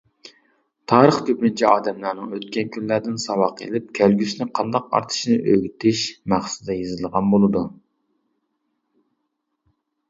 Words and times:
تارىخ 0.91 1.17
كۆپىنچە 1.25 1.67
ئادەملەرنىڭ 1.71 2.31
ئۆتكەن 2.37 2.71
كۈنلەردىن 2.77 3.19
ساۋاق 3.25 3.61
ئېلىپ، 3.67 3.93
كەلگۈسىنى 4.01 4.49
قانداق 4.61 4.89
ئارتىشىنى 5.01 5.37
ئۆگىتىش 5.53 6.03
مەقسىتىدە 6.35 6.81
يېزىلغان 6.83 7.33
بولىدۇ. 7.37 7.65